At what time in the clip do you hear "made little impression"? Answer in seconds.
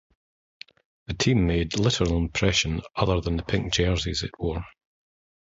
1.45-2.81